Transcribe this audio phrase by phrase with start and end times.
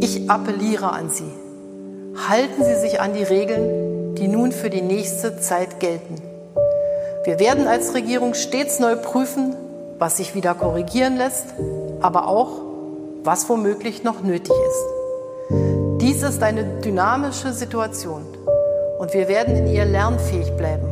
[0.00, 1.32] Ich appelliere an Sie.
[2.28, 6.16] Halten Sie sich an die Regeln, die nun für die nächste Zeit gelten.
[7.24, 9.54] Wir werden als Regierung stets neu prüfen,
[9.98, 11.46] was sich wieder korrigieren lässt,
[12.00, 12.50] aber auch,
[13.24, 16.00] was womöglich noch nötig ist.
[16.00, 18.22] Dies ist eine dynamische Situation
[18.98, 20.88] und wir werden in ihr lernfähig bleiben,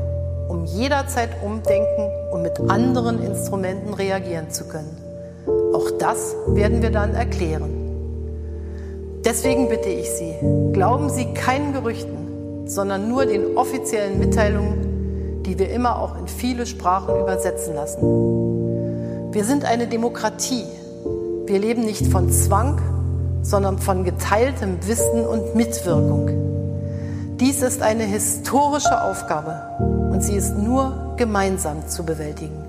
[0.49, 4.97] um jederzeit umdenken und mit anderen Instrumenten reagieren zu können.
[5.73, 7.84] Auch das werden wir dann erklären.
[9.25, 10.35] Deswegen bitte ich Sie,
[10.75, 16.67] glauben Sie keinen Gerüchten, sondern nur den offiziellen Mitteilungen, die wir immer auch in viele
[16.67, 19.33] Sprachen übersetzen lassen.
[19.33, 20.65] Wir sind eine Demokratie.
[21.47, 22.81] Wir leben nicht von Zwang,
[23.43, 26.29] sondern von geteiltem Wissen und Mitwirkung.
[27.41, 29.61] Dies ist eine historische Aufgabe
[30.13, 32.63] und sie ist nur gemeinsam zu bewältigen.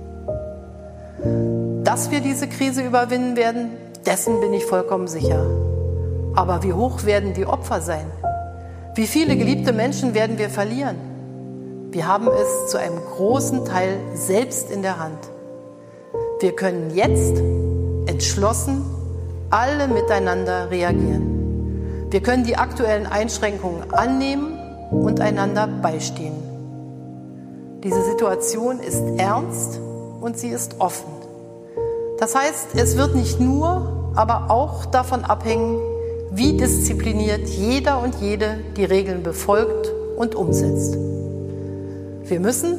[1.84, 3.72] Dass wir diese Krise überwinden werden,
[4.06, 5.65] dessen bin ich vollkommen sicher.
[6.36, 8.06] Aber wie hoch werden die Opfer sein?
[8.96, 10.98] Wie viele geliebte Menschen werden wir verlieren?
[11.92, 15.30] Wir haben es zu einem großen Teil selbst in der Hand.
[16.42, 17.42] Wir können jetzt
[18.06, 18.84] entschlossen
[19.50, 22.08] alle miteinander reagieren.
[22.10, 24.60] Wir können die aktuellen Einschränkungen annehmen
[24.92, 26.36] und einander beistehen.
[27.84, 29.80] Diese Situation ist ernst
[30.20, 31.12] und sie ist offen.
[32.20, 35.80] Das heißt, es wird nicht nur, aber auch davon abhängen,
[36.36, 40.98] wie diszipliniert jeder und jede die Regeln befolgt und umsetzt.
[42.26, 42.76] Wir müssen,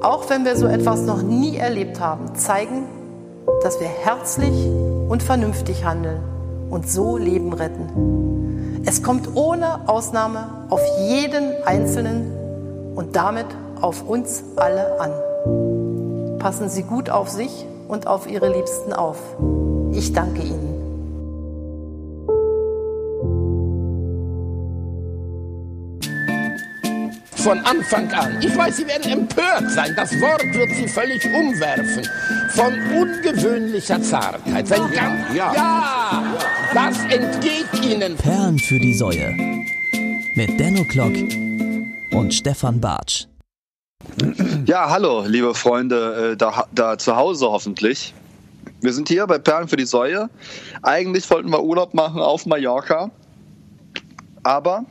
[0.00, 2.84] auch wenn wir so etwas noch nie erlebt haben, zeigen,
[3.62, 4.66] dass wir herzlich
[5.08, 6.20] und vernünftig handeln
[6.70, 8.82] und so Leben retten.
[8.86, 12.32] Es kommt ohne Ausnahme auf jeden Einzelnen
[12.94, 13.46] und damit
[13.82, 16.38] auf uns alle an.
[16.38, 19.18] Passen Sie gut auf sich und auf Ihre Liebsten auf.
[19.92, 20.71] Ich danke Ihnen.
[27.42, 28.38] Von Anfang an.
[28.40, 29.92] Ich weiß, Sie werden empört sein.
[29.96, 32.08] Das Wort wird Sie völlig umwerfen.
[32.50, 34.68] Von ungewöhnlicher Zartheit.
[34.68, 35.52] Sein ganz, ja.
[35.52, 36.36] ja,
[36.72, 38.16] das entgeht Ihnen.
[38.16, 39.34] Perlen für die Säue.
[40.34, 41.14] Mit Denno Klock
[42.12, 43.26] und Stefan Bartsch.
[44.66, 48.14] Ja, hallo, liebe Freunde, äh, da, da zu Hause hoffentlich.
[48.80, 50.30] Wir sind hier bei Perlen für die Säue.
[50.82, 53.10] Eigentlich wollten wir Urlaub machen auf Mallorca.
[54.44, 54.84] Aber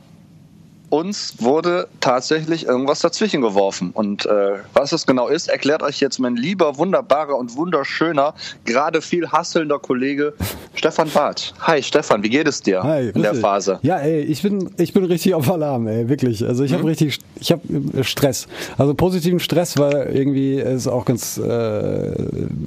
[0.92, 3.92] uns wurde tatsächlich irgendwas dazwischen geworfen.
[3.94, 8.34] Und äh, was es genau ist, erklärt euch jetzt mein lieber, wunderbarer und wunderschöner,
[8.66, 10.34] gerade viel hasselnder Kollege
[10.74, 11.54] Stefan Barth.
[11.60, 13.78] Hi Stefan, wie geht es dir Hi, in der Phase?
[13.80, 16.44] Ja, ey, ich bin, ich bin richtig auf Alarm, ey, wirklich.
[16.46, 16.76] Also ich mhm.
[16.76, 17.62] habe richtig, ich habe
[17.96, 18.46] äh, Stress.
[18.76, 22.12] Also positiven Stress, weil irgendwie ist auch ganz, äh,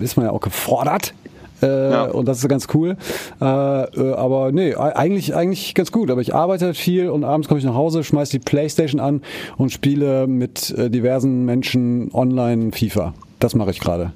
[0.01, 1.13] ist man ja auch gefordert
[1.61, 2.03] äh, ja.
[2.05, 2.97] Und das ist ganz cool.
[3.41, 6.11] Äh, äh, aber nee, eigentlich, eigentlich ganz gut.
[6.11, 9.21] Aber ich arbeite halt viel und abends komme ich nach Hause, schmeiße die Playstation an
[9.57, 13.13] und spiele mit äh, diversen Menschen online FIFA.
[13.39, 14.11] Das mache ich gerade.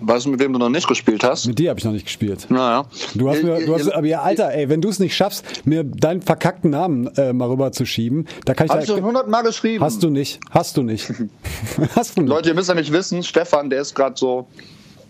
[0.00, 1.46] Weißt du, mit wem du noch nicht gespielt hast?
[1.46, 2.46] Mit dir habe ich noch nicht gespielt.
[2.50, 2.84] Naja.
[3.14, 5.84] Du hast mir, du hast, aber ja, Alter, ey, wenn du es nicht schaffst, mir
[5.84, 8.72] deinen verkackten Namen äh, mal rüber zu schieben, da kann ich.
[8.72, 9.84] Hab ich schon hundertmal geschrieben.
[9.84, 10.40] Hast du nicht.
[10.50, 11.12] Hast du nicht.
[11.94, 12.30] hast du nicht.
[12.30, 14.48] Leute, ihr müsst ja nicht wissen, Stefan, der ist gerade so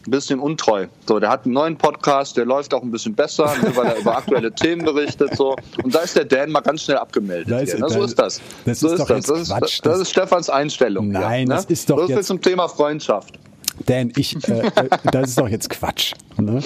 [0.06, 0.86] ein bisschen untreu.
[1.06, 4.16] So, der hat einen neuen Podcast, der läuft auch ein bisschen besser, weil er über
[4.16, 5.36] aktuelle Themen berichtet.
[5.36, 5.56] So.
[5.82, 7.50] Und da ist der Dan mal ganz schnell abgemeldet.
[7.50, 7.88] Da ist, hier, ne?
[7.88, 8.40] So ist das.
[8.64, 9.26] Das so ist, ist das.
[9.26, 11.08] Das, ist, das ist Stefans Einstellung.
[11.08, 11.54] Nein, ja, ne?
[11.54, 11.98] das ist doch.
[11.98, 13.38] So viel zum Thema Freundschaft.
[13.86, 16.14] Dan, ich, äh, äh, das ist doch jetzt Quatsch.
[16.36, 16.60] Ne?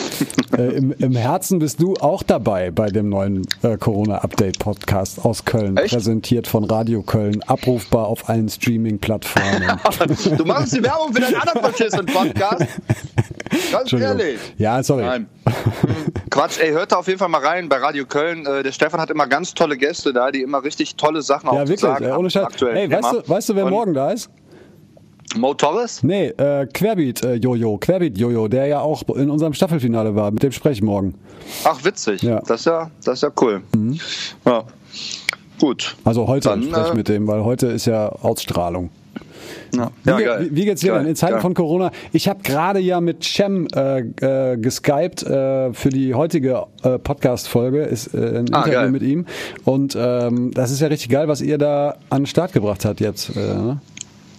[0.56, 5.76] Äh, im, im, Herzen bist du auch dabei bei dem neuen äh, Corona-Update-Podcast aus Köln,
[5.76, 5.92] Echt?
[5.92, 9.62] präsentiert von Radio Köln, abrufbar auf allen Streaming-Plattformen.
[10.36, 12.66] du machst die Werbung für deinen anderen verschissenen Podcast.
[13.72, 14.38] Ganz ehrlich.
[14.58, 15.02] Ja, sorry.
[15.02, 15.28] Nein.
[16.30, 18.46] Quatsch, ey, hört da auf jeden Fall mal rein bei Radio Köln.
[18.46, 21.52] Äh, der Stefan hat immer ganz tolle Gäste da, die immer richtig tolle Sachen ja,
[21.52, 22.62] auch wirklich, sagen ey, ohne Scheiß.
[22.62, 24.30] Ey, weißt du, weißt du, wer Und morgen da ist?
[25.36, 26.02] Mo Torres?
[26.02, 30.42] Nee, äh, Querbeat äh, Jojo, Querbeat Jojo, der ja auch in unserem Staffelfinale war, mit
[30.42, 31.14] dem spreche ich morgen.
[31.64, 32.22] Ach, witzig.
[32.22, 32.40] Ja.
[32.40, 33.62] Das ist ja, das ist ja cool.
[33.76, 33.98] Mhm.
[34.46, 34.64] Ja.
[35.60, 35.96] Gut.
[36.04, 38.90] Also heute spreche ich äh, mit dem, weil heute ist ja Ausstrahlung.
[39.74, 39.90] Ja.
[40.02, 41.42] Wie, ja, wie, wie, geht's dir geil, denn in Zeiten geil.
[41.42, 41.90] von Corona?
[42.12, 47.82] Ich habe gerade ja mit Cem äh, äh, geskypt äh, für die heutige äh, Podcast-Folge,
[47.82, 48.90] ist äh, ein ah, Interview geil.
[48.90, 49.26] mit ihm.
[49.64, 53.00] Und ähm, das ist ja richtig geil, was ihr da an den Start gebracht habt
[53.00, 53.36] jetzt.
[53.36, 53.80] Äh, ne?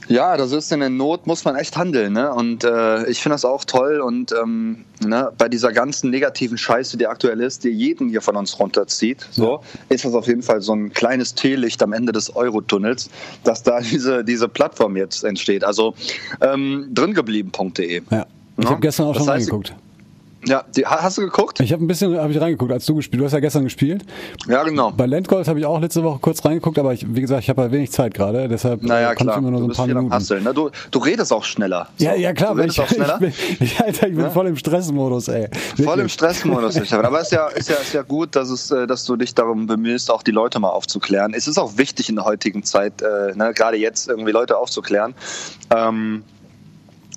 [0.10, 2.14] Ja, das ist in der Not, muss man echt handeln.
[2.14, 2.34] Ne?
[2.34, 4.00] Und äh, ich finde das auch toll.
[4.00, 8.36] Und ähm, ne, bei dieser ganzen negativen Scheiße, die aktuell ist, die jeden hier von
[8.36, 9.80] uns runterzieht, so, ja.
[9.90, 13.10] ist das auf jeden Fall so ein kleines Teelicht am Ende des Eurotunnels,
[13.44, 15.64] dass da diese, diese Plattform jetzt entsteht.
[15.64, 15.94] Also
[16.42, 18.02] ähm, dringeblieben.de.
[18.10, 18.26] Ja.
[18.58, 18.72] Ich ne?
[18.72, 19.76] habe gestern auch das schon heißt, reingeguckt.
[20.46, 21.60] Ja, die, hast du geguckt?
[21.60, 23.20] Ich habe ein bisschen hab ich reingeguckt, als du gespielt.
[23.22, 24.06] Du hast ja gestern gespielt.
[24.48, 24.92] Ja, genau.
[24.92, 27.64] Bei Landgold habe ich auch letzte Woche kurz reingeguckt, aber ich, wie gesagt, ich habe
[27.64, 29.36] halt wenig Zeit gerade, deshalb naja, kann klar.
[29.36, 30.14] ich immer nur so ein paar Minuten.
[30.14, 30.54] Hasseln, ne?
[30.54, 31.90] du, du redest auch schneller.
[31.98, 33.20] Ja, So, ja klar, Du redest ich, auch schneller.
[33.22, 34.30] ich, bin, ich, Alter, ich bin Ja?
[34.30, 35.50] voll im Stressmodus, ey.
[35.76, 36.14] Voll im Wirklich.
[36.14, 36.94] Stressmodus.
[36.94, 39.36] Aber es ist ja, ist, ja, ist ja gut, dass, es, äh, dass du dich
[39.36, 41.34] darum bemühst, auch die Leute mal aufzuklären.
[41.34, 45.14] Es ist auch wichtig in der heutigen Zeit, äh, ne, gerade jetzt irgendwie Leute aufzuklären.
[45.76, 46.24] Ähm,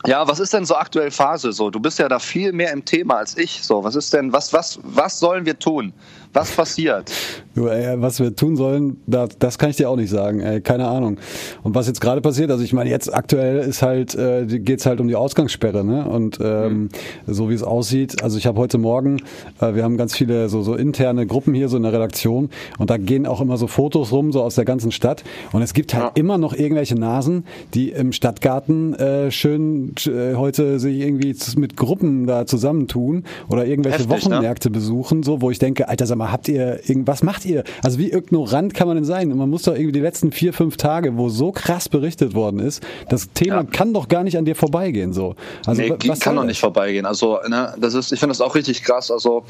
[0.07, 1.71] ja, was ist denn so aktuell Phase so?
[1.71, 3.63] Du bist ja da viel mehr im Thema als ich.
[3.63, 5.93] So, was ist denn, was, was, was sollen wir tun?
[6.35, 7.13] Was passiert?
[7.55, 10.41] Du, ey, was wir tun sollen, das, das kann ich dir auch nicht sagen.
[10.41, 11.19] Ey, keine Ahnung.
[11.63, 15.01] Und was jetzt gerade passiert, also ich meine, jetzt aktuell ist halt, äh, geht's halt
[15.01, 16.07] um die Ausgangssperre, ne?
[16.07, 16.89] Und ähm,
[17.27, 19.19] so wie es aussieht, also ich habe heute Morgen,
[19.61, 22.89] äh, wir haben ganz viele so, so interne Gruppen hier so in der Redaktion und
[22.89, 25.23] da gehen auch immer so Fotos rum, so aus der ganzen Stadt.
[25.53, 26.11] Und es gibt halt Ja.
[26.15, 27.45] immer noch irgendwelche Nasen,
[27.75, 34.01] die im Stadtgarten äh, schön äh, heute sich irgendwie mit Gruppen da zusammentun oder irgendwelche
[34.01, 34.33] Heftig, ne?
[34.37, 37.65] Wochenmärkte besuchen, so wo ich denke, Alter, sag mal, habt ihr irgendwas macht ihr?
[37.83, 39.31] Also wie ignorant kann man denn sein?
[39.33, 42.61] Und man muss doch irgendwie die letzten vier, fünf Tage, wo so krass berichtet worden
[42.61, 43.63] ist, das Thema Ja.
[43.65, 45.13] kann doch gar nicht an dir vorbeigehen.
[45.13, 45.35] So.
[45.67, 45.91] Also nee,
[46.21, 47.07] kann doch nicht vorbeigehen.
[47.07, 49.11] Also, ne, das ist, ich finde das auch richtig krass.
[49.11, 49.45] Also,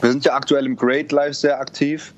[0.00, 2.12] wir sind ja aktuell im Great Life sehr aktiv.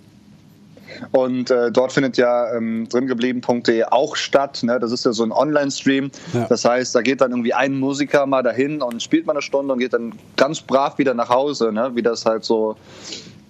[1.12, 4.60] Und äh, dort findet ja ähm, dringeblieben.de auch statt.
[4.62, 4.78] Ne?
[4.78, 6.10] Das ist ja so ein Online-Stream.
[6.32, 6.46] Ja.
[6.48, 9.72] Das heißt, da geht dann irgendwie ein Musiker mal dahin und spielt mal eine Stunde
[9.72, 11.90] und geht dann ganz brav wieder nach Hause, ne?
[11.94, 12.76] wie das halt so,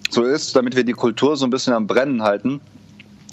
[0.09, 2.61] so ist, damit wir die Kultur so ein bisschen am Brennen halten.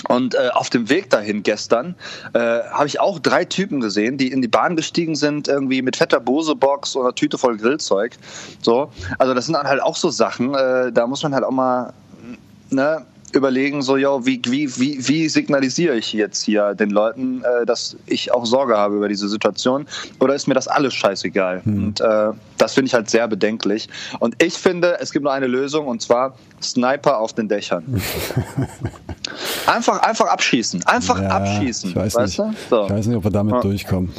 [0.08, 1.96] Und äh, auf dem Weg dahin gestern
[2.32, 5.96] äh, habe ich auch drei Typen gesehen, die in die Bahn gestiegen sind, irgendwie mit
[5.96, 8.12] fetter Bose-Box oder Tüte voll Grillzeug.
[8.62, 11.50] So, also das sind dann halt auch so Sachen, äh, da muss man halt auch
[11.50, 11.92] mal
[12.70, 17.66] ne, überlegen, so, yo, wie, wie, wie, wie signalisiere ich jetzt hier den Leuten, äh,
[17.66, 19.86] dass ich auch Sorge habe über diese Situation?
[20.20, 21.62] Oder ist mir das alles scheißegal?
[21.64, 22.28] Und äh,
[22.58, 23.88] das finde ich halt sehr bedenklich.
[24.20, 28.00] Und ich finde, es gibt nur eine Lösung, und zwar Sniper auf den Dächern.
[29.66, 30.84] Einfach, einfach abschießen.
[30.86, 31.90] Einfach Ja, abschießen.
[31.90, 32.58] Ich weiß, weißt nicht.
[32.70, 32.76] du?
[32.76, 32.84] So.
[32.84, 33.60] ich weiß nicht, ob wir damit Ja.
[33.60, 34.12] durchkommen.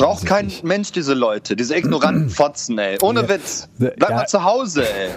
[0.00, 0.64] Braucht kein nicht.
[0.64, 2.98] Mensch diese Leute, diese ignoranten Fotzen, ey.
[3.02, 3.28] Ohne Ja.
[3.28, 3.68] Witz.
[3.78, 3.90] Ja.
[3.96, 5.10] Bleib mal zu Hause, ey.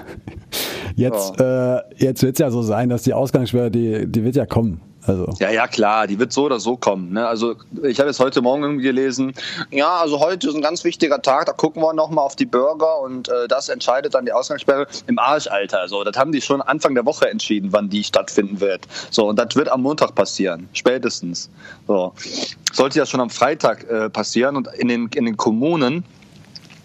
[0.96, 4.46] Jetzt, äh, jetzt wird es ja so sein, dass die Ausgangssperre, die, die wird ja
[4.46, 4.82] kommen.
[5.06, 5.34] Also.
[5.40, 7.14] Ja, ja, klar, die wird so oder so kommen.
[7.14, 7.28] Ne?
[7.28, 9.34] Also ich habe jetzt heute Morgen irgendwie gelesen,
[9.72, 13.00] ja, also heute ist ein ganz wichtiger Tag, da gucken wir nochmal auf die Bürger
[13.02, 15.88] und äh, das entscheidet dann die Ausgangssperre im Arschalter.
[15.88, 18.88] So, das haben die schon Anfang der Woche entschieden, wann die stattfinden wird.
[19.10, 21.50] So, und das wird am Montag passieren, spätestens.
[21.88, 22.14] So.
[22.72, 26.04] Sollte ja schon am Freitag äh, passieren und in den, in den Kommunen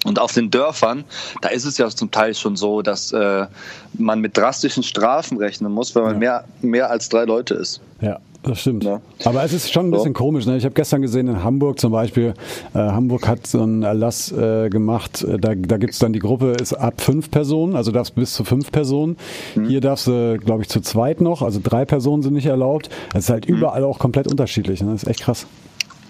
[0.05, 1.05] und auf den Dörfern,
[1.43, 3.47] da ist es ja zum Teil schon so, dass äh,
[3.95, 6.19] man mit drastischen Strafen rechnen muss, wenn man Ja.
[6.19, 7.81] mehr, mehr als drei Leute ist.
[8.01, 8.85] Ja, das stimmt.
[8.85, 9.01] Ja.
[9.25, 9.97] Aber es ist schon ein So.
[9.97, 10.47] bisschen komisch.
[10.47, 10.57] Ne?
[10.57, 12.35] Ich habe gestern gesehen in Hamburg zum Beispiel,
[12.75, 16.53] äh, Hamburg hat so einen Erlass äh, gemacht, äh, da, da gibt's dann die Gruppe,
[16.53, 19.17] ist ab fünf Personen, also darfst bis zu fünf Personen.
[19.57, 19.65] Mhm.
[19.67, 22.89] Hier darfst du, glaube ich, zu zweit noch, also drei Personen sind nicht erlaubt.
[23.13, 23.57] Das ist halt Mhm.
[23.57, 24.81] überall auch komplett unterschiedlich.
[24.81, 24.93] Ne?
[24.93, 25.47] Das ist echt krass.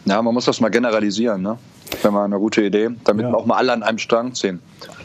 [0.08, 1.58] Ja, man muss das mal generalisieren, ne?
[2.02, 3.34] Wäre mal eine gute Idee, damit Ja.
[3.34, 4.60] auch mal alle an einem Strang ziehen.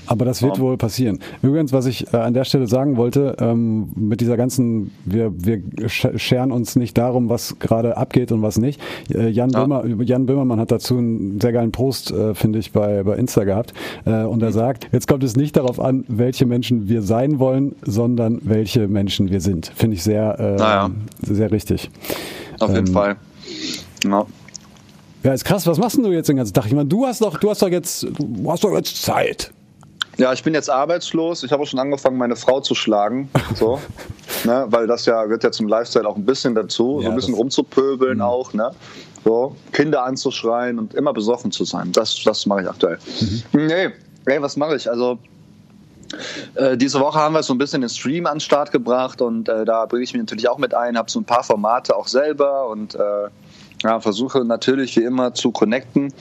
[0.05, 1.19] Aber das wird wohl passieren.
[1.41, 5.59] Übrigens, was ich äh, an der Stelle sagen wollte, ähm, mit dieser ganzen, wir, wir
[5.87, 8.81] sch- scheren uns nicht darum, was gerade abgeht und was nicht.
[9.13, 9.61] Äh, Jan, Ja.
[9.63, 13.45] Böhmer, Jan Böhmermann hat dazu einen sehr geilen Post, äh, finde ich, bei, bei Insta
[13.45, 13.73] gehabt.
[14.05, 14.53] Äh, und er Mhm.
[14.53, 19.31] sagt, jetzt kommt es nicht darauf an, welche Menschen wir sein wollen, sondern welche Menschen
[19.31, 19.71] wir sind.
[19.73, 20.89] Finde ich sehr, äh, Naja.
[21.21, 21.89] sehr richtig.
[22.59, 23.15] Auf jeden Ähm, Fall.
[24.03, 24.25] Ja.
[25.23, 25.65] Ja, ist krass.
[25.67, 26.65] Was machst denn du jetzt den ganzen Tag?
[26.65, 29.51] Ich meine, du hast doch, du hast doch jetzt, du hast doch jetzt Zeit.
[30.17, 31.43] ja, ich bin jetzt arbeitslos.
[31.43, 33.29] Ich habe auch schon angefangen, meine Frau zu schlagen.
[33.55, 33.79] So.
[34.43, 34.65] ne?
[34.69, 37.33] Weil das ja gehört ja zum Lifestyle auch ein bisschen dazu, so Ja, ein bisschen
[37.35, 38.71] rumzupöbeln auch, ne?
[39.23, 41.93] So, Kinder anzuschreien und immer besoffen zu sein.
[41.93, 42.97] Das, das mache ich aktuell.
[43.53, 43.65] Mhm.
[43.67, 43.89] Nee,
[44.25, 44.89] ey, was mache ich?
[44.89, 45.17] Also
[46.55, 49.49] Äh, diese Woche haben wir so ein bisschen den Stream an den Start gebracht und
[49.49, 52.07] äh, da bringe ich mich natürlich auch mit ein, habe so ein paar Formate auch
[52.07, 52.99] selber und äh,
[53.83, 56.13] ja, versuche natürlich wie immer zu connecten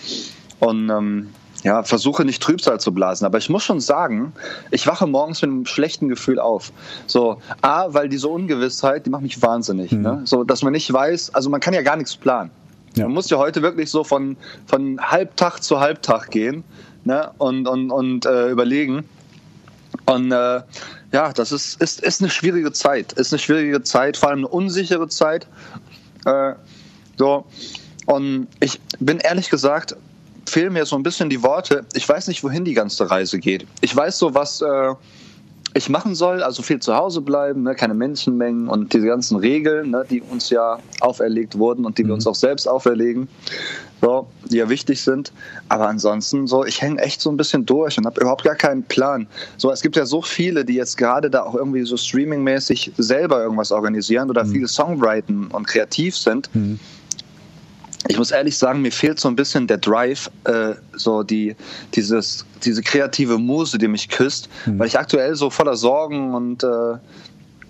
[0.59, 1.29] und ähm,
[1.63, 3.25] ja, versuche nicht Trübsal zu blasen.
[3.25, 4.33] Aber ich muss schon sagen,
[4.71, 6.73] ich wache morgens mit einem schlechten Gefühl auf.
[7.07, 9.93] So, A, weil diese Ungewissheit, die macht mich wahnsinnig.
[9.93, 10.23] Ne?
[10.25, 12.51] So, dass man nicht weiß, also man kann ja gar nichts planen.
[12.97, 13.05] Ja.
[13.05, 16.65] Man muss ja heute wirklich so von, von Halbtag zu Halbtag gehen
[17.05, 17.31] ne?
[17.39, 19.05] und, und, und äh, überlegen.
[20.07, 20.63] Und äh,
[21.13, 23.13] ja, das ist, ist, ist eine schwierige Zeit.
[23.13, 25.47] Ist eine schwierige Zeit, vor allem eine unsichere Zeit.
[26.25, 26.55] Äh,
[27.17, 27.45] so.
[28.07, 29.97] Und ich bin ehrlich gesagt,
[30.47, 31.85] fehlen mir so ein bisschen die Worte.
[31.95, 33.67] Ich weiß nicht, wohin die ganze Reise geht.
[33.81, 34.95] Ich weiß so, was äh,
[35.75, 39.91] ich machen soll, also viel zu Hause bleiben, ne, keine Menschenmengen und diese ganzen Regeln,
[39.91, 43.29] ne, die uns ja auferlegt wurden und die wir uns auch selbst auferlegen.
[44.03, 45.33] so, die ja wichtig sind.
[45.69, 48.83] Aber ansonsten so, ich hänge echt so ein bisschen durch und habe überhaupt gar keinen
[48.83, 49.27] Plan.
[49.57, 53.43] So, es gibt ja so viele, die jetzt gerade da auch irgendwie so streamingmäßig selber
[53.43, 54.53] irgendwas organisieren oder mhm.
[54.53, 56.55] viele Songwriten und kreativ sind.
[56.55, 56.81] Mhm.
[58.13, 61.57] Ich muss ehrlich sagen, mir fehlt so ein bisschen der Drive, äh, so die,
[61.95, 64.79] dieses, diese kreative Muse, die mich küsst, mhm.
[64.79, 66.97] weil ich aktuell so voller Sorgen und äh,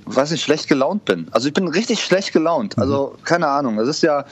[0.06, 1.28] weiß nicht, schlecht gelaunt bin.
[1.30, 2.76] Also ich bin richtig schlecht gelaunt.
[2.76, 3.24] Also mhm.
[3.24, 3.76] keine Ahnung.
[3.76, 4.24] Das ist ja,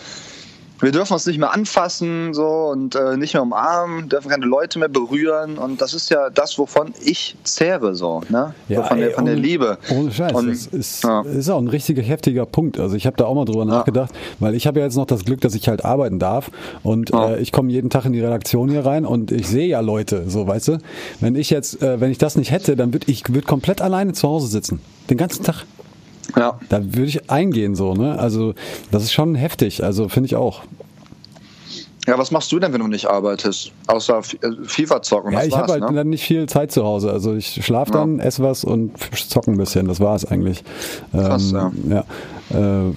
[0.81, 4.79] wir dürfen uns nicht mehr anfassen so und äh, nicht mehr umarmen, dürfen keine Leute
[4.79, 8.55] mehr berühren und das ist ja das, wovon ich zehre so, ne?
[8.69, 9.79] Ja, so von, ey, der, von ohne, der Liebe.
[9.91, 11.23] Ohne Scheiß, und, das ist, ja.
[11.23, 12.79] ist auch ein richtiger heftiger Punkt.
[12.79, 13.67] Also ich habe da auch mal drüber ja.
[13.67, 16.51] nachgedacht, weil ich habe ja jetzt noch das Glück, dass ich halt arbeiten darf
[16.83, 19.81] und äh, ich komme jeden Tag in die Redaktion hier rein und ich sehe ja
[19.81, 20.79] Leute, so weißt du.
[21.21, 24.13] Wenn ich jetzt, äh, wenn ich das nicht hätte, dann würde ich würd komplett alleine
[24.13, 25.65] zu Hause sitzen, den ganzen Tag.
[26.37, 26.59] Ja.
[26.69, 28.19] Da würde ich eingehen so, ne?
[28.19, 28.55] Also
[28.91, 30.63] das ist schon heftig, also finde ich auch.
[32.07, 33.73] Ja, was machst du denn, wenn du nicht arbeitest?
[33.87, 35.33] Außer äh, FIFA zocken.
[35.33, 35.93] Ja, ich habe halt ne?
[35.93, 37.13] dann nicht viel Zeit zu Hause.
[37.13, 38.25] Also ich schlafe dann, ja.
[38.25, 39.87] esse was und zocke ein bisschen.
[39.87, 40.65] Das war es eigentlich.
[41.13, 42.05] Krass, ähm, ja.
[42.51, 42.95] ja äh,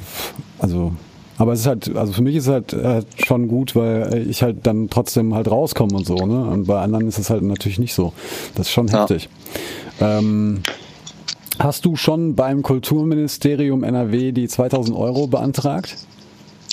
[0.59, 0.93] also
[1.37, 4.43] aber es ist halt, also für mich ist es halt äh, schon gut, weil ich
[4.43, 6.45] halt dann trotzdem halt rauskomme und so, ne?
[6.45, 8.13] Und bei anderen ist es halt natürlich nicht so.
[8.55, 9.29] Das ist schon heftig.
[9.99, 10.19] Ja.
[10.19, 10.61] Ähm,
[11.59, 15.97] hast du schon beim Kulturministerium NRW die 2000 Euro beantragt?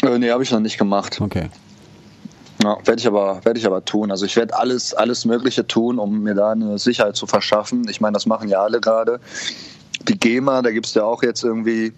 [0.02, 1.20] Äh, nee, habe ich noch nicht gemacht.
[1.20, 1.48] Okay.
[2.62, 4.10] Ja, werde ich aber, werde ich aber tun.
[4.10, 7.88] Also ich werde alles, alles Mögliche tun, um mir da eine Sicherheit zu verschaffen.
[7.88, 9.20] Ich meine, das machen ja alle gerade.
[10.08, 11.92] Die GEMA, da gibt es ja auch jetzt irgendwie,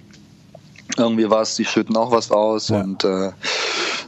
[0.97, 2.81] irgendwie was, die schütten auch was aus ja.
[2.81, 3.33] und äh,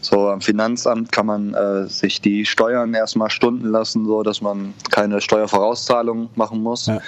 [0.01, 4.75] so am Finanzamt kann man äh, sich die Steuern erstmal stunden lassen, so dass man
[4.91, 6.87] keine Steuervorauszahlung machen muss.
[6.87, 7.01] Ja.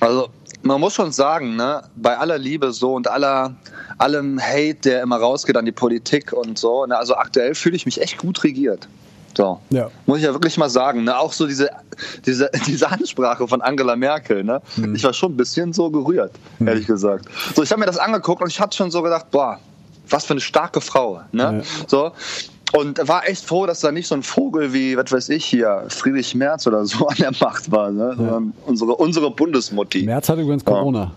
[0.00, 0.28] Also
[0.62, 3.54] man muss schon sagen, ne, bei aller Liebe so und aller,
[3.98, 7.86] allem Hate, der immer rausgeht an die Politik und so, ne, also aktuell fühle ich
[7.86, 8.88] mich echt gut regiert.
[9.36, 9.60] So.
[9.70, 9.90] Ja.
[10.06, 11.04] Muss ich ja wirklich mal sagen.
[11.04, 11.16] Ne?
[11.16, 11.70] Auch so diese,
[12.26, 14.44] diese, diese Ansprache von Angela Merkel.
[14.44, 14.60] Ne?
[14.76, 14.94] Mhm.
[14.94, 16.68] Ich war schon ein bisschen so gerührt, mhm.
[16.68, 17.26] ehrlich gesagt.
[17.54, 19.58] So, ich habe mir das angeguckt und ich hatte schon so gedacht, boah,
[20.08, 21.20] was für eine starke Frau.
[21.32, 21.42] Ne?
[21.42, 21.86] Ja.
[21.86, 22.12] So.
[22.72, 25.84] Und war echt froh, dass da nicht so ein Vogel wie, was weiß ich hier,
[25.88, 28.14] Friedrich Merz oder so an der Macht war, ne?
[28.16, 30.02] sondern unsere, unsere Bundesmutti.
[30.02, 31.02] Merz hat übrigens Corona.
[31.02, 31.12] Ja.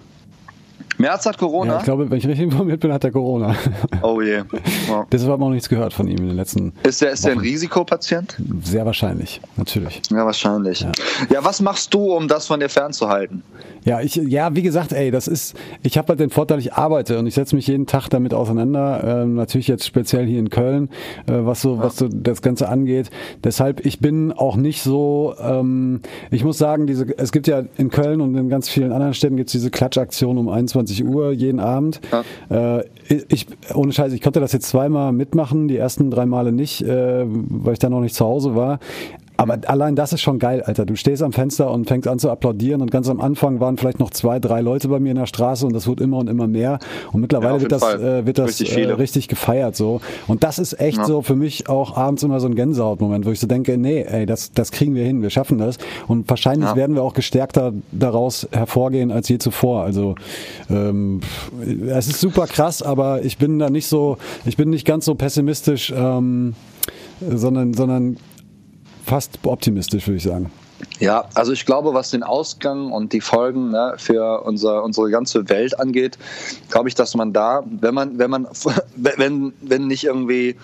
[0.98, 1.74] Merz hat Corona?
[1.74, 3.56] Ja, ich glaube, wenn ich richtig informiert bin, hat er Corona.
[4.02, 4.44] Oh je.
[4.90, 5.06] Ja.
[5.12, 7.34] Deshalb haben wir noch nichts gehört von ihm in den letzten Ist er ist der
[7.34, 8.36] ein Risikopatient?
[8.64, 10.02] Sehr wahrscheinlich, natürlich.
[10.12, 10.82] Ja, wahrscheinlich.
[10.82, 10.92] Ja.
[11.32, 13.44] ja, was machst du, um das von dir fernzuhalten?
[13.86, 17.18] Ja, ich, ja, wie gesagt, ey, das ist, ich habe halt den Vorteil, ich arbeite
[17.18, 19.22] und ich setze mich jeden Tag damit auseinander.
[19.24, 20.90] Ähm, natürlich jetzt speziell hier in Köln,
[21.28, 23.10] äh, was so, was so das Ganze angeht.
[23.44, 27.90] Deshalb, ich bin auch nicht so, ähm, ich muss sagen, diese, es gibt ja in
[27.90, 31.60] Köln und in ganz vielen anderen Städten gibt es diese Klatschaktion um 21 Uhr jeden
[31.60, 32.02] Abend.
[32.50, 32.80] Ja.
[32.80, 32.84] Äh,
[33.30, 37.26] ich, ohne Scheiß, ich konnte das jetzt zweimal mitmachen, die ersten drei Male nicht, äh,
[37.26, 38.80] weil ich da noch nicht zu Hause war.
[39.44, 40.86] Aber allein das ist schon geil, Alter.
[40.86, 44.00] Du stehst am Fenster und fängst an zu applaudieren und ganz am Anfang waren vielleicht
[44.00, 46.48] noch zwei, drei Leute bei mir in der Straße und das wird immer und immer
[46.48, 46.80] mehr.
[47.12, 50.00] Und mittlerweile ja, wird, das, äh, wird das richtig, äh, richtig, gefeiert so.
[50.28, 51.06] Und das ist echt ja.
[51.06, 54.26] so für mich auch abends immer so ein Gänsehautmoment, wo ich so denke, nee, ey,
[54.26, 55.78] das, das kriegen wir hin, wir schaffen das.
[56.08, 56.76] Und wahrscheinlich ja.
[56.78, 59.84] werden wir auch gestärkter daraus hervorgehen als je zuvor.
[59.84, 60.16] Also
[60.70, 61.20] ähm,
[61.88, 65.16] es ist super krass, aber ich bin da nicht so, ich bin nicht ganz so
[65.16, 65.94] pessimistisch.
[65.96, 66.56] Ähm,
[67.30, 68.18] sondern, sondern
[69.06, 70.52] fast optimistisch, würde ich sagen.
[71.00, 75.50] Ja, also ich glaube, was den Ausgang und die Folgen ne, für unser, unsere ganze
[75.50, 76.18] Welt angeht,
[76.70, 78.48] glaube ich, dass man da, wenn man, wenn man,
[78.96, 80.56] wenn, wenn nicht irgendwie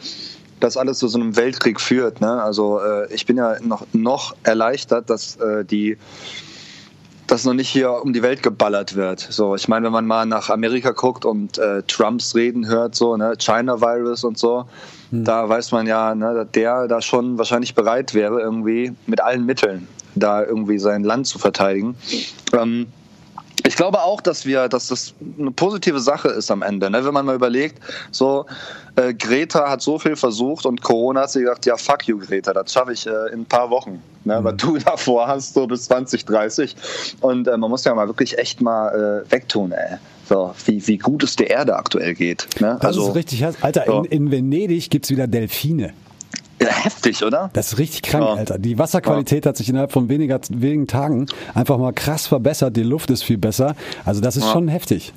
[0.60, 2.41] das alles zu so einem Weltkrieg führt, ne?
[2.41, 5.98] also äh, ich bin ja noch, noch erleichtert, dass äh, die
[7.31, 9.19] dass noch nicht hier um die Welt geballert wird.
[9.19, 13.15] So, ich meine, wenn man mal nach Amerika guckt und äh, Trumps Reden hört, so,
[13.17, 14.65] ne, China Virus und so,
[15.12, 15.24] hm.
[15.24, 19.45] Da weiß man ja, ne, dass der da schon wahrscheinlich bereit wäre, irgendwie mit allen
[19.45, 21.95] Mitteln da irgendwie sein Land zu verteidigen.
[22.53, 22.88] Ähm,
[23.65, 26.89] ich glaube auch, dass wir, dass das eine positive Sache ist am Ende.
[26.89, 27.05] Ne?
[27.05, 27.79] Wenn man mal überlegt,
[28.11, 28.45] so
[28.95, 32.53] äh, Greta hat so viel versucht und Corona hat sie gesagt, ja fuck you Greta,
[32.53, 34.39] das schaffe ich äh, in ein paar Wochen, ne?
[34.39, 34.43] Mhm.
[34.43, 36.75] was du davor hast, so bis 2030.
[37.21, 39.97] Und äh, man muss ja mal wirklich echt mal äh, wegtun, ey.
[40.27, 42.47] So, wie, wie gut es der Erde aktuell geht.
[42.59, 42.77] Ne?
[42.79, 43.43] Das also, ist richtig.
[43.61, 44.03] Alter, so.
[44.03, 45.93] in, in Venedig gibt es wieder Delfine.
[46.69, 47.49] Ja, heftig, oder?
[47.53, 48.33] Das ist richtig krank, Ja.
[48.33, 48.59] Alter.
[48.59, 52.77] Die Wasserqualität hat sich innerhalb von weniger, wenigen Tagen einfach mal krass verbessert.
[52.77, 53.75] Die Luft ist viel besser.
[54.05, 55.13] Also das ist schon heftig.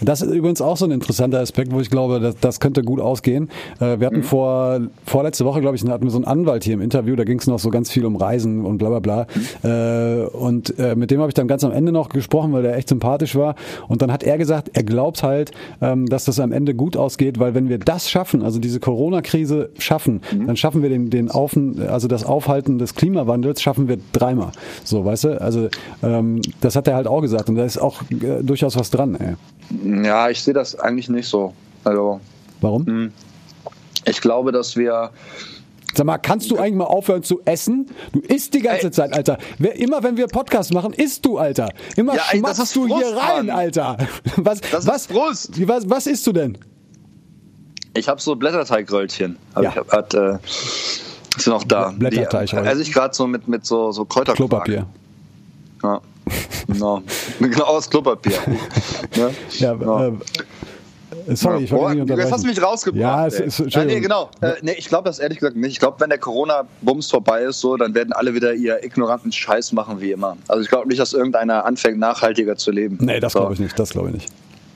[0.00, 3.00] Das ist übrigens auch so ein interessanter Aspekt, wo ich glaube, das, das könnte gut
[3.00, 3.48] ausgehen.
[3.80, 6.80] Äh, Wir hatten vor vorletzte Woche, glaube ich, hatten wir so einen Anwalt hier im
[6.80, 9.26] Interview, da ging es noch so ganz viel um Reisen und bla bla bla.
[9.62, 12.76] Äh, Und äh, mit dem habe ich dann ganz am Ende noch gesprochen, weil der
[12.76, 13.54] echt sympathisch war.
[13.88, 17.38] Und dann hat er gesagt, er glaubt halt, ähm, dass das am Ende gut ausgeht,
[17.38, 21.80] weil wenn wir das schaffen, also diese Corona-Krise schaffen, dann schaffen wir den, den Aufen,
[21.88, 24.52] also das Aufhalten des Klimawandels schaffen wir dreimal.
[24.84, 25.40] So, weißt du?
[25.40, 25.68] Also
[26.02, 29.16] ähm, das hat er halt auch gesagt und da ist auch äh, durchaus was dran,
[29.16, 29.34] ey.
[29.84, 31.52] Ja, ich sehe das eigentlich nicht so.
[31.84, 32.20] Also,
[32.60, 33.12] Warum?
[34.04, 35.10] ich glaube, dass wir.
[35.94, 37.86] Sag mal, kannst du eigentlich mal aufhören zu essen?
[38.12, 38.92] Du isst die ganze Ey.
[38.92, 39.38] Zeit, Alter.
[39.58, 41.70] Wer, immer wenn wir Podcast machen, isst du, Alter.
[41.96, 43.56] Immer Ja, ey, das schmatzt ist du hier Frust, rein, Mann.
[43.56, 43.96] Alter.
[44.36, 45.66] Was, Das ist was, Frust.
[45.68, 46.58] Was, was isst du denn?
[47.94, 49.36] Ich habe so Blätterteigröllchen.
[49.54, 49.70] Hab Ja.
[49.70, 50.36] Ich hat, äh,
[51.38, 51.88] sind noch da.
[51.88, 52.70] Bl- Blätterteig, Die oder?
[52.70, 54.36] esse ich gerade so mit, mit so, so Kräuterquark.
[54.36, 54.86] Klopapier.
[55.82, 56.00] Ja.
[56.66, 57.02] Genau.
[57.40, 58.38] genau aus Klopapier.
[59.16, 59.30] ne?
[59.58, 60.08] Ja, Ja.
[60.08, 63.00] äh, sorry, ich wollte Oh, jetzt hast du mich rausgebracht.
[63.00, 64.30] Ja, es ist, Nein, nee, genau.
[64.40, 65.72] Äh, nee, ich glaube das ehrlich gesagt nicht.
[65.72, 69.72] Ich glaube, wenn der Corona-Bums vorbei ist, so, dann werden alle wieder ihr ignoranten Scheiß
[69.72, 70.36] machen wie immer.
[70.48, 72.98] Also ich glaube nicht, dass irgendeiner anfängt, nachhaltiger zu leben.
[73.00, 73.40] Nee, das So.
[73.40, 73.78] glaube ich nicht.
[73.78, 74.28] Das glaube ich nicht.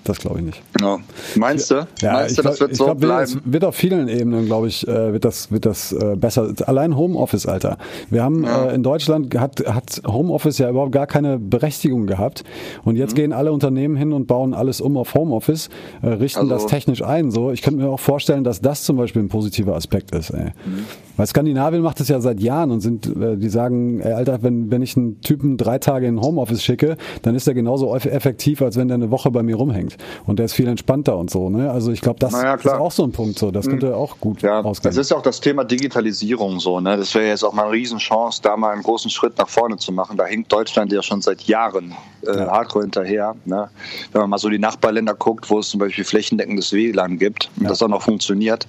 [0.05, 0.63] Das glaube ich nicht.
[0.81, 0.99] Ja.
[1.37, 1.87] Meinst du?
[2.01, 3.23] Ja, Meinst ich du, das glaub- wird so glaub, bleiben?
[3.23, 6.53] Es wird auf vielen Ebenen, glaube ich, äh, wird das, wird das äh, besser.
[6.67, 7.77] Allein Homeoffice, Alter.
[8.09, 12.45] Wir haben äh, in Deutschland hat, hat Homeoffice ja überhaupt gar keine Berechtigung gehabt.
[12.85, 13.01] Und Mhm.
[13.01, 15.69] jetzt gehen alle Unternehmen hin und bauen alles um auf Homeoffice,
[16.03, 17.31] äh, richten Also- das technisch ein.
[17.31, 20.31] So, ich könnte mir auch vorstellen, dass das zum Beispiel ein positiver Aspekt ist.
[20.31, 20.47] Ey.
[20.65, 20.85] Mhm.
[21.17, 24.71] Weil Skandinavien macht das ja seit Jahren und sind, äh, die sagen, ey, Alter, wenn,
[24.71, 28.63] wenn ich einen Typen drei Tage in Homeoffice schicke, dann ist er genauso eff- effektiv,
[28.63, 29.90] als wenn der eine Woche bei mir rumhängt.
[30.27, 31.49] Und der ist viel entspannter und so.
[31.51, 31.71] Ne?
[31.71, 33.39] Also ich glaube, das ja, ist auch so ein Punkt.
[33.39, 34.91] So, das könnte auch gut Ja, ausgehen.
[34.91, 36.81] das ist ja auch das Thema Digitalisierung so.
[36.81, 36.97] Ne?
[36.97, 39.93] Das wäre jetzt auch mal eine Riesenchance, da mal einen großen Schritt nach vorne zu
[39.93, 40.17] machen.
[40.17, 41.95] Da hinkt Deutschland ja schon seit Jahren
[42.27, 42.51] äh, Ja.
[42.51, 43.35] hardcore hinterher.
[43.45, 43.69] Ne?
[44.13, 47.69] Wenn man mal so die Nachbarländer guckt, wo es zum Beispiel flächendeckendes WLAN gibt und
[47.69, 48.67] das auch noch funktioniert.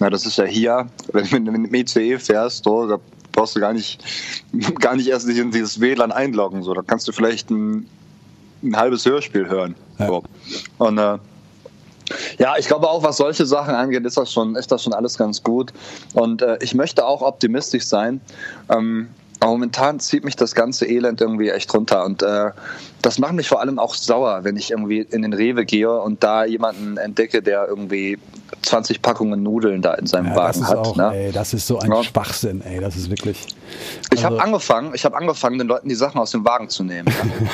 [0.00, 2.98] Na, das ist ja hier, wenn du mit dem ICE fährst, so, da
[3.32, 4.02] brauchst du gar nicht,
[4.80, 6.62] gar nicht erst in dieses WLAN einloggen.
[6.62, 6.74] So.
[6.74, 7.86] Da kannst du vielleicht ein,
[8.62, 9.74] ein halbes Hörspiel hören.
[9.98, 10.06] Ja.
[10.06, 10.22] So.
[10.78, 11.18] Und äh,
[12.38, 15.16] ja, ich glaube auch, was solche Sachen angeht, ist das schon, ist das schon alles
[15.16, 15.72] ganz gut.
[16.14, 18.20] Und äh, ich möchte auch optimistisch sein.
[18.68, 19.08] Ähm,
[19.40, 22.04] aber momentan zieht mich das ganze Elend irgendwie echt runter.
[22.04, 22.50] Und äh,
[23.02, 26.22] das macht mich vor allem auch sauer, wenn ich irgendwie in den Rewe gehe und
[26.22, 28.18] da jemanden entdecke, der irgendwie
[28.62, 30.76] 20 Packungen Nudeln da in seinem ja, Wagen hat.
[30.76, 31.10] auch, ne?
[31.14, 32.02] ey, das ist so ein Ja.
[32.04, 33.46] Schwachsinn, ey, das ist wirklich.
[34.12, 36.84] Ich habe Also- angefangen, ich habe angefangen, den Leuten die Sachen aus dem Wagen zu
[36.84, 37.08] nehmen.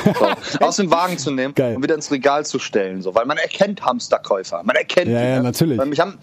[0.04, 0.36] Ja.
[0.44, 1.76] So, aus dem Wagen zu nehmen Geil.
[1.76, 5.26] und wieder ins Regal zu stellen, so, weil man erkennt Hamsterkäufer, man erkennt Ja, die.
[5.28, 5.42] ja, ne?
[5.44, 5.78] natürlich.
[5.78, 6.18] Weil mich haben,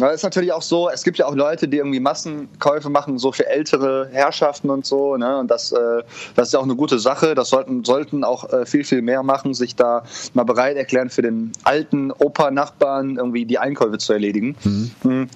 [0.00, 3.18] weil es ist natürlich auch so, es gibt ja auch Leute, die irgendwie Massenkäufe machen,
[3.18, 5.38] so für ältere Herrschaften und so, ne?
[5.38, 6.02] Und das, äh,
[6.34, 7.34] das ist ja auch eine gute Sache.
[7.34, 11.22] Das sollten, sollten auch äh, viel, viel mehr machen, sich da mal bereit erklären, für
[11.22, 14.56] den alten Opa-Nachbarn irgendwie die Einkäufe zu erledigen.
[14.64, 15.28] Mhm.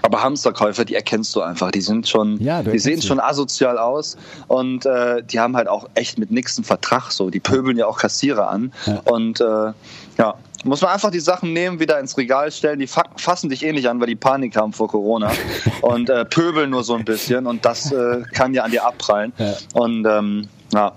[0.00, 1.70] Aber Hamsterkäufer, die erkennst du einfach.
[1.70, 4.16] Die sind schon, Ja, die sehen schon asozial aus
[4.48, 7.10] und äh, die haben halt auch echt mit nix einen Vertrag.
[7.12, 9.00] So, die pöbeln ja auch Kassierer an Ja.
[9.04, 9.72] und äh,
[10.18, 10.34] ja.
[10.64, 12.78] Muss man einfach die Sachen nehmen, wieder ins Regal stellen.
[12.78, 15.32] Die fa fassen dich eh nicht an, weil die Panik haben vor Corona
[15.82, 19.32] und äh, pöbeln nur so ein bisschen und das äh, kann ja an dir abprallen.
[19.38, 19.54] Ja.
[19.74, 20.92] Und ähm, ja,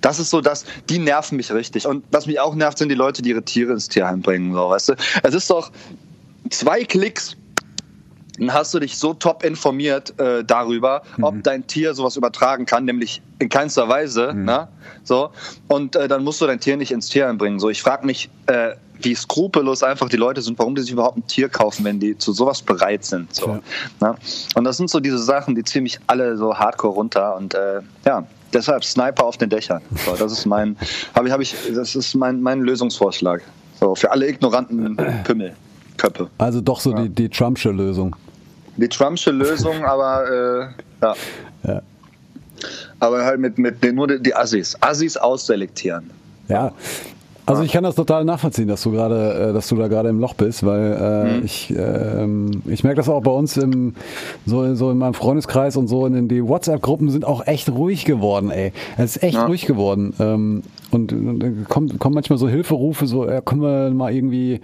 [0.00, 1.86] das ist so das, die nerven mich richtig.
[1.86, 4.54] Und was mich auch nervt, sind die Leute, die ihre Tiere ins Tierheim bringen.
[4.54, 4.94] So, weißt du?
[5.22, 5.70] Es ist doch
[6.48, 7.36] zwei Klicks
[8.48, 13.22] hast du dich so top informiert äh, darüber, ob dein Tier sowas übertragen kann, nämlich
[13.38, 14.32] in keinster Weise.
[14.34, 14.68] Ne?
[15.04, 15.30] So.
[15.68, 17.58] Und äh, dann musst du dein Tier nicht ins Tierheim bringen.
[17.58, 21.18] So, ich frage mich, äh, wie skrupellos einfach die Leute sind, warum die sich überhaupt
[21.18, 23.34] ein Tier kaufen, wenn die zu sowas bereit sind.
[23.34, 23.60] So.
[24.00, 24.14] Ne?
[24.54, 27.36] Und das sind so diese Sachen, die ziehen mich alle so hardcore runter.
[27.36, 29.82] Und äh, ja, deshalb Sniper auf den Dächern.
[30.04, 30.76] So, das ist mein,
[31.14, 33.42] habe ich, habe ich, das ist mein, mein Lösungsvorschlag.
[33.80, 36.30] So, für alle ignoranten Pimmelköpfe.
[36.38, 38.16] Also doch so die, die Trumpsche Lösung.
[38.76, 41.14] Die Trumpsche Lösung, aber äh, ja.
[41.66, 41.82] Ja.
[43.00, 44.76] Aber halt mit, mit nur die, Assis.
[44.80, 46.10] Assis ausselektieren.
[46.48, 46.72] Ja.
[47.48, 50.18] Also ich kann das total nachvollziehen, dass du gerade, äh, dass du da gerade im
[50.18, 53.94] Loch bist, weil äh, ich, ähm, ich merke das auch bei uns im,
[54.46, 58.50] so, so in meinem Freundeskreis und so, in die WhatsApp-Gruppen sind auch echt ruhig geworden,
[58.50, 58.72] ey.
[58.96, 59.46] Es ist echt Ja.
[59.46, 60.12] ruhig geworden.
[60.18, 64.60] Ähm, und, und dann kommt, kommen manchmal so Hilferufe, so, ja, können wir mal irgendwie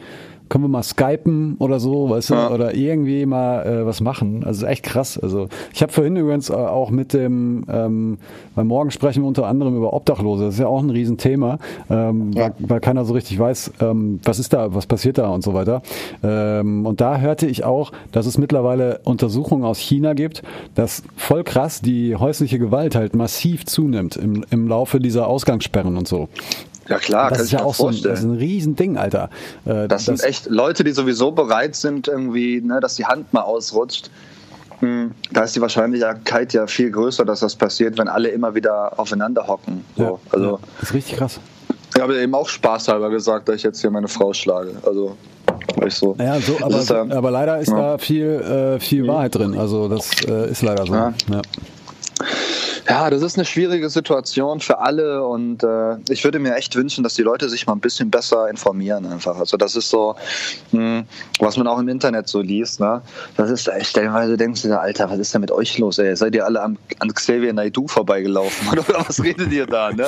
[0.53, 2.51] können wir mal skypen oder so, weißt du, ja.
[2.51, 4.45] oder irgendwie mal äh, was machen.
[4.45, 5.19] Also echt krass.
[5.19, 8.19] Also ich habe vorhin übrigens äh, auch mit dem, ähm,
[8.55, 10.45] beim Morgen sprechen wir unter anderem über Obdachlose.
[10.45, 12.51] Das ist ja auch ein Riesenthema, ähm, ja.
[12.59, 15.55] weil, weil, keiner so richtig weiß, ähm, was ist da, was passiert da und so
[15.55, 15.81] weiter.
[16.23, 20.43] Ähm, und da hörte ich auch, dass es mittlerweile Untersuchungen aus China gibt,
[20.75, 26.07] dass voll krass die häusliche Gewalt halt massiv zunimmt im, im Laufe dieser Ausgangssperren und
[26.07, 26.29] so.
[26.89, 29.31] Ja klar, das ist ja auch so ein, das ist ein Riesending, Alter.
[29.65, 33.33] Äh, das, das, sind echt Leute, die sowieso bereit sind, irgendwie, ne, dass die Hand
[33.33, 34.11] mal ausrutscht.
[34.81, 38.99] Hm, da ist die Wahrscheinlichkeit ja viel größer, dass das passiert, wenn alle immer wieder
[38.99, 39.85] aufeinander hocken.
[39.97, 41.41] So, ja, also, das ist richtig krass.
[41.95, 44.73] Ich habe eben auch spaßhalber gesagt, dass ich jetzt hier meine Frau schlage.
[44.85, 45.17] Also
[45.87, 46.17] ich so.
[46.19, 47.77] Ja, so, aber, ist, ähm, aber leider ist ja.
[47.77, 49.57] da viel, äh, viel Wahrheit drin.
[49.59, 50.95] Also das äh, ist leider so.
[50.95, 51.13] Ja.
[52.89, 53.11] Ja.
[53.11, 57.15] Das ist eine schwierige Situation für alle und äh, ich würde mir echt wünschen, dass
[57.15, 59.39] die Leute sich mal ein bisschen besser informieren einfach.
[59.39, 60.17] Also das ist so,
[60.73, 61.05] mh, hm,
[61.39, 62.81] was man auch im Internet so liest.
[62.81, 63.03] Ne?
[63.37, 65.99] Das ist echt, stellenweise denkst du, Alter, was ist denn mit euch los?
[65.99, 66.17] Ey?
[66.17, 69.93] Seid ihr alle an, an Xavier Naidoo vorbeigelaufen oder was redet ihr da?
[69.93, 70.07] Ne?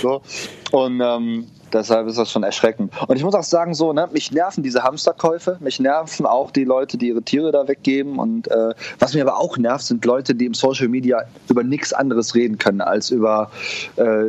[0.00, 0.22] So.
[0.70, 2.92] Und ähm, Deshalb ist das schon erschreckend.
[3.06, 6.64] Und ich muss auch sagen, so, ne, mich nerven diese Hamsterkäufe, mich nerven auch die
[6.64, 8.18] Leute, die ihre Tiere da weggeben.
[8.18, 11.92] Und äh, was mir aber auch nervt, sind Leute, die im Social Media über nichts
[11.92, 13.50] anderes reden können, als über
[13.96, 14.24] äh,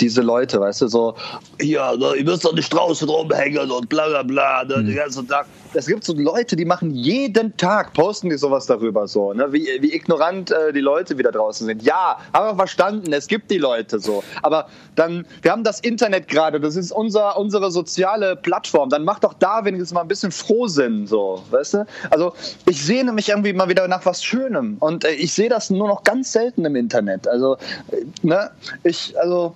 [0.00, 1.14] diese Leute, weißt du, so,
[1.60, 4.86] ja, ne, ihr müsst doch nicht draußen rumhängen und bla bla bla, ne, mhm.
[4.86, 5.46] den ganzen Tag.
[5.74, 9.68] Es gibt so Leute, die machen jeden Tag, posten die sowas darüber, so, ne, wie,
[9.80, 11.82] wie ignorant äh, die Leute wieder draußen sind.
[11.82, 14.24] Ja, haben wir verstanden, es gibt die Leute so.
[14.42, 18.88] Aber dann, wir haben das Internet gerade, das ist ist unser, unsere soziale Plattform.
[18.88, 21.86] Dann mach doch da wenigstens mal ein bisschen Frohsinn, so, weißt du?
[22.10, 22.32] Also
[22.66, 25.88] ich sehne mich irgendwie mal wieder nach was Schönem und äh, ich sehe das nur
[25.88, 27.28] noch ganz selten im Internet.
[27.28, 27.56] Also,
[27.90, 28.50] äh, ne,
[28.84, 29.54] ich, also,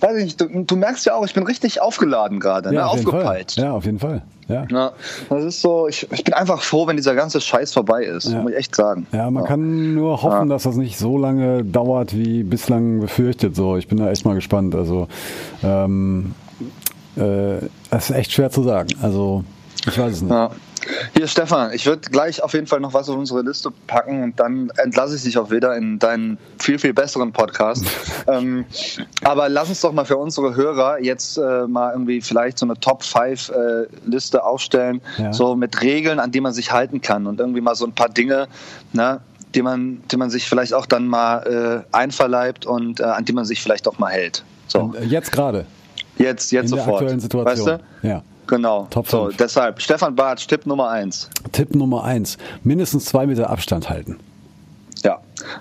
[0.00, 2.86] weiß ich nicht, du, du merkst ja auch, ich bin richtig aufgeladen gerade, ja, ne,
[2.86, 3.58] aufgepeitscht.
[3.58, 4.22] Ja, auf jeden Fall.
[4.48, 4.64] Ja.
[4.70, 4.92] ja.
[5.28, 8.42] das ist so, ich, ich bin einfach froh, wenn dieser ganze Scheiß vorbei ist, ja.
[8.42, 9.06] muss ich echt sagen.
[9.12, 9.48] Ja, man ja.
[9.48, 13.56] kann nur hoffen, dass das nicht so lange dauert, wie bislang befürchtet.
[13.56, 14.76] So, ich bin da echt mal gespannt.
[14.76, 15.08] Also,
[15.64, 16.45] ähm, äh,
[17.16, 18.90] das ist echt schwer zu sagen.
[19.00, 19.44] Also,
[19.86, 20.30] ich weiß es nicht.
[20.30, 20.50] Ja.
[21.14, 24.38] Hier, Stefan, ich würde gleich auf jeden Fall noch was auf unsere Liste packen und
[24.38, 27.84] dann entlasse ich dich auch wieder in deinen viel, viel besseren Podcast.
[28.28, 28.64] ähm,
[29.24, 32.78] aber lass uns doch mal für unsere Hörer jetzt äh, mal irgendwie vielleicht so eine
[32.78, 35.32] Top-5-Liste äh, aufstellen, ja.
[35.32, 38.08] so mit Regeln, an die man sich halten kann und irgendwie mal so ein paar
[38.08, 38.46] Dinge,
[38.92, 39.20] ne,
[39.54, 43.32] die man, die man sich vielleicht auch dann mal äh, einverleibt und äh, an die
[43.32, 44.44] man sich vielleicht auch mal hält.
[44.68, 44.94] So.
[44.98, 45.66] Äh, jetzt gerade.
[46.18, 46.86] Jetzt, jetzt In sofort.
[46.88, 47.66] Der aktuellen Situation.
[47.66, 48.08] Weißt du?
[48.08, 48.22] Ja.
[48.46, 48.86] Genau.
[48.90, 51.28] Top so, deshalb, Stefan Bartsch, Tipp Nummer eins.
[51.52, 52.38] Tipp Nummer eins.
[52.62, 54.18] Mindestens zwei Meter Abstand halten.
[55.02, 55.18] Ja.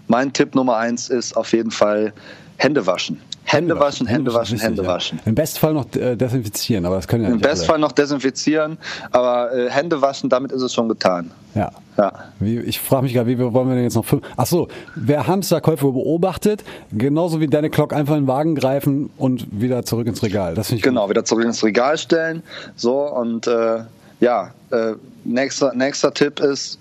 [0.08, 2.14] Mein Tipp Nummer eins ist auf jeden Fall
[2.58, 3.22] Hände waschen.
[3.44, 5.20] Hände waschen, Hände waschen, Hände waschen.
[5.26, 8.78] Im Bestfall noch äh, desinfizieren, aber das können ja nicht Im Bestfall noch desinfizieren,
[9.12, 11.30] aber äh, Hände waschen, damit ist es schon getan.
[11.54, 11.72] Ja.
[11.98, 12.12] ja.
[12.40, 14.24] Wie, ich frage mich gerade, wie wollen wir denn jetzt noch fünf?
[14.36, 19.48] Ach so, wer Hamsterkäufe beobachtet, genauso wie deine Glock einfach in den Wagen greifen und
[19.52, 20.56] wieder zurück ins Regal.
[20.56, 21.12] Das ich Genau, gut.
[21.12, 22.42] wieder zurück ins Regal stellen.
[22.76, 23.84] So und äh,
[24.22, 26.80] ja, äh, nächster, nächster Tipp ist,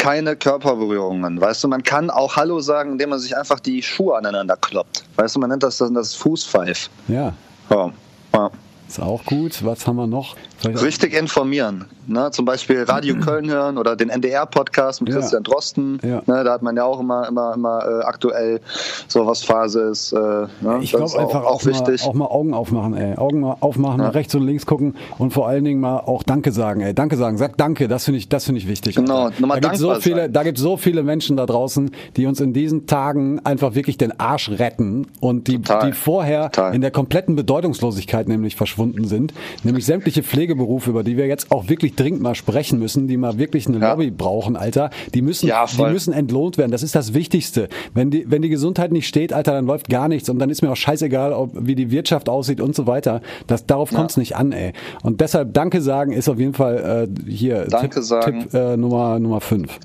[0.00, 1.38] keine Körperberührungen.
[1.40, 5.04] Weißt du, man kann auch Hallo sagen, indem man sich einfach die Schuhe aneinander kloppt.
[5.16, 6.88] Weißt du, man nennt das das, das Fußpfeif.
[7.06, 7.34] Ja.
[7.68, 7.92] ja.
[8.32, 8.50] ja.
[8.88, 9.62] Ist auch gut.
[9.62, 10.36] Was haben wir noch?
[10.64, 11.86] Richtig informieren.
[12.06, 12.30] Ne?
[12.32, 15.20] Zum Beispiel Radio Köln hören oder den NDR-Podcast mit ja.
[15.20, 15.98] Christian Drosten.
[16.02, 16.22] Ja.
[16.26, 16.44] Ne?
[16.44, 18.60] Da hat man ja auch immer, immer, immer äh, aktuell
[19.06, 20.12] so was Phase ist.
[20.12, 20.48] Äh, ne?
[20.82, 22.02] Ich glaube einfach auch, auch, wichtig.
[22.02, 23.16] Mal, auch mal Augen aufmachen, ey.
[23.16, 24.06] Augen aufmachen, ja.
[24.06, 26.94] mal rechts und links gucken und vor allen Dingen mal auch Danke sagen, ey.
[26.94, 27.38] Danke sagen.
[27.38, 28.96] Sag Danke, das finde ich, das finde ich wichtig.
[28.96, 32.40] Genau, nochmal da gibt so viele, Da gibt so viele Menschen da draußen, die uns
[32.40, 36.74] in diesen Tagen einfach wirklich den Arsch retten und die, die vorher Total.
[36.74, 39.32] in der kompletten Bedeutungslosigkeit nämlich verschwunden sind.
[39.62, 43.38] Nämlich sämtliche Pflegeberufe, über die wir jetzt auch wirklich dringend mal sprechen müssen, die mal
[43.38, 43.92] wirklich eine ja.
[43.92, 44.90] Lobby brauchen, Alter.
[45.14, 46.72] Die müssen, ja, die müssen entlohnt werden.
[46.72, 47.68] Das ist das Wichtigste.
[47.94, 50.28] Wenn die, wenn die Gesundheit nicht steht, Alter, dann läuft gar nichts.
[50.28, 53.20] Und dann ist mir auch scheißegal, ob, wie die Wirtschaft aussieht und so weiter.
[53.46, 53.98] Das, darauf ja.
[53.98, 54.72] kommt es nicht an, ey.
[55.02, 58.42] Und deshalb Danke sagen ist auf jeden Fall äh, hier Danke Tipp, sagen.
[58.42, 59.78] Tipp äh, Nummer, Nummer fünf.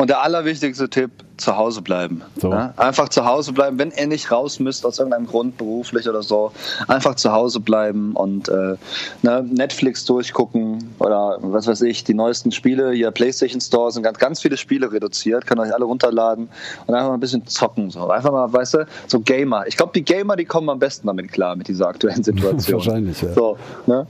[0.00, 1.10] Und der allerwichtigste Tipp,
[1.40, 2.22] zu Hause bleiben.
[2.36, 2.50] So.
[2.50, 2.74] Ja?
[2.76, 6.52] Einfach zu Hause bleiben, wenn ihr nicht raus müsst aus irgendeinem Grund, beruflich oder so,
[6.86, 8.76] einfach zu Hause bleiben und äh,
[9.22, 14.18] ne, Netflix durchgucken oder was weiß ich, die neuesten Spiele, hier Playstation Store sind ganz,
[14.18, 16.48] ganz viele Spiele reduziert, könnt euch alle runterladen
[16.86, 17.90] und einfach mal ein bisschen zocken.
[17.90, 18.08] So.
[18.08, 19.66] Einfach mal, weißt du, so Gamer.
[19.66, 22.78] Ich glaube, die Gamer, die kommen am besten damit klar, mit dieser aktuellen Situation.
[22.78, 23.32] Wahrscheinlich, ja.
[23.32, 24.06] So, ne?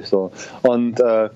[0.00, 0.32] ich so.
[0.62, 1.28] Und äh,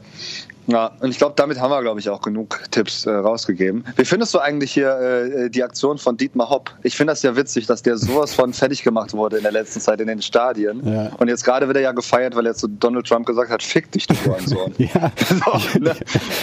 [0.66, 3.84] Ja, und ich glaube, damit haben wir, glaube ich, auch genug Tipps äh, rausgegeben.
[3.96, 6.72] Wie findest du eigentlich hier äh, die Aktion von Dietmar Hopp?
[6.82, 9.80] Ich finde das ja witzig, dass der sowas von fertig gemacht wurde in der letzten
[9.80, 10.82] Zeit in den Stadien.
[10.84, 11.10] Ja.
[11.18, 13.92] Und jetzt gerade wird er ja gefeiert, weil er zu Donald Trump gesagt hat, fick
[13.92, 14.14] dich, du
[14.46, 14.74] Sohn.
[14.78, 15.12] ja.
[15.28, 15.94] So, ne?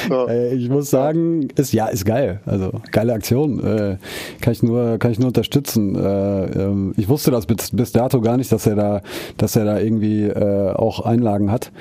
[0.09, 0.27] so.
[0.33, 2.39] Äh, ich muss sagen, ist ja ist geil.
[2.45, 3.59] Also geile Aktion.
[3.59, 3.97] Äh,
[4.41, 5.95] kann ich nur kann ich nur unterstützen.
[5.95, 9.01] Äh, ähm, ich wusste das bis, bis dato gar nicht, dass er da
[9.37, 11.71] dass er da irgendwie äh, auch Einlagen hat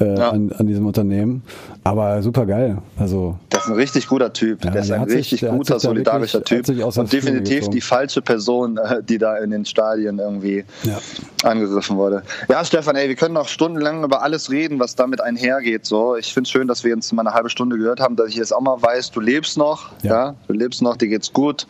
[0.00, 0.30] ja.
[0.30, 1.42] an, an diesem Unternehmen.
[1.84, 1.91] Aber
[2.22, 2.78] super geil.
[2.98, 4.64] Also, das ist ein richtig guter Typ.
[4.64, 6.96] Ja, der ist ein richtig sich, guter, solidarischer wirklich, Typ.
[6.96, 8.78] Und definitiv die falsche Person,
[9.08, 10.98] die da in den Stadien irgendwie ja.
[11.42, 12.22] angegriffen wurde.
[12.48, 15.86] Ja, Stefan, ey, wir können noch stundenlang über alles reden, was damit einhergeht.
[15.86, 18.28] So, ich finde es schön, dass wir jetzt mal eine halbe Stunde gehört haben, dass
[18.28, 19.90] ich jetzt auch mal weiß, du lebst noch.
[20.02, 20.10] Ja.
[20.10, 21.66] ja du lebst noch, dir geht's gut.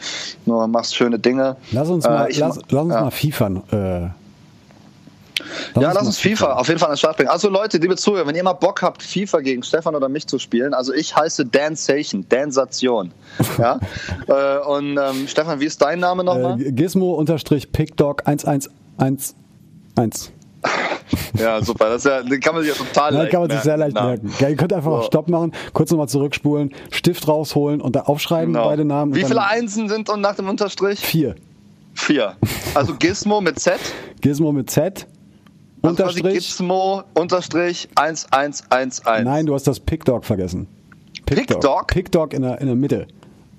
[0.47, 1.57] Nur machst schöne Dinge.
[1.73, 4.22] Lass uns mal, äh, lass, lass, uns mal FIFA äh,
[5.75, 7.31] Lass ja, lass uns FIFA, auf jeden Fall an den Start bringen.
[7.31, 10.39] Also Leute, liebe Zuhörer, wenn ihr mal Bock habt, FIFA gegen Stefan oder mich zu
[10.39, 13.13] spielen, also ich heiße Dan Sation, Dansation.
[13.59, 13.79] Ja?
[14.27, 16.61] äh, und ähm, Stefan, wie ist dein Name nochmal?
[16.61, 19.35] Äh, Gizmo-Pickdog1111.
[21.39, 21.89] Ja, super.
[21.89, 24.07] Das ja, kann man sich ja total leicht kann man sich sehr leicht Na.
[24.07, 24.33] merken.
[24.39, 25.07] Ja, ihr könnt einfach so.
[25.07, 28.67] Stopp machen, kurz nochmal zurückspulen, Stift rausholen und da aufschreiben, genau.
[28.67, 29.15] beide Namen.
[29.15, 31.01] Wie viele Einsen sind und nach dem Unterstrich?
[31.01, 31.35] Vier.
[31.95, 32.37] Vier.
[32.75, 33.79] Also Gizmo mit Z?
[34.21, 35.07] Gizmo mit Z.
[35.83, 36.35] Unterstrich.
[36.35, 39.25] Gizmo Unterstrich 1111.
[39.25, 40.69] Nein, du hast das Pickdog vergessen.
[41.27, 41.89] Pickdog?
[41.89, 43.07] Pickdog in der, in der Mitte.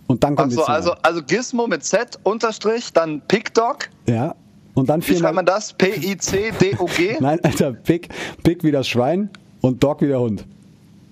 [0.08, 3.90] Und dann kommt Ach so, also, also Gizmo mit Z Unterstrich, dann Pickdog.
[4.08, 4.36] Ja.
[4.74, 5.74] Und dann Wie schreibt man das?
[5.74, 7.18] P-I-C-D-O-G?
[7.20, 8.10] Nein, Alter, Pick,
[8.44, 9.30] Pick wie das Schwein
[9.62, 10.46] und Dog wie der Hund.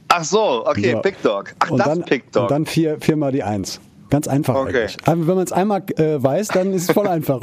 [0.07, 1.01] Ach so, okay, so.
[1.01, 1.53] Pickdog.
[1.59, 2.43] Ach, und das dann, Pickdog.
[2.43, 3.79] Und dann vier, viermal die Eins.
[4.11, 4.55] Ganz einfach.
[4.55, 4.87] Okay.
[5.05, 7.41] Aber wenn man es einmal äh, weiß, dann ist es voll einfach.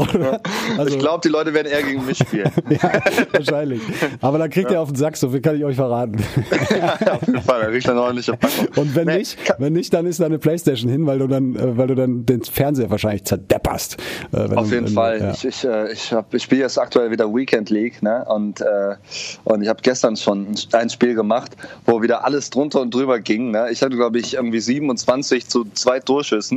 [0.76, 2.52] Also, ich glaube, die Leute werden eher gegen mich spielen.
[2.68, 2.92] ja,
[3.32, 3.80] wahrscheinlich.
[4.20, 4.76] Aber dann kriegt ja.
[4.76, 6.18] ihr auf den Sack, so viel kann ich euch verraten.
[6.70, 8.68] ja, auf jeden Fall, da kriegt er eine ordentliche Packung.
[8.76, 11.56] Und wenn nee, nicht, wenn nicht, dann ist da eine Playstation hin, weil du dann,
[11.56, 13.96] äh, weil du dann den Fernseher wahrscheinlich zerdepperst.
[14.32, 15.20] Äh, auf du, jeden Fall.
[15.20, 15.30] Ja.
[15.32, 18.26] Ich, ich, äh, ich, ich spiele jetzt aktuell wieder Weekend League, ne?
[18.28, 18.96] Und, äh,
[19.44, 23.52] und ich habe gestern schon ein Spiel gemacht, wo wieder alles drunter und drüber ging.
[23.52, 23.68] Ne?
[23.70, 25.98] Ich hatte, glaube ich, irgendwie 27 zu zwei